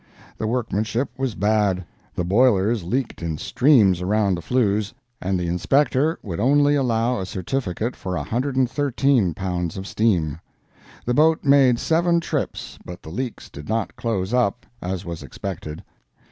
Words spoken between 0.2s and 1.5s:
The workmanship was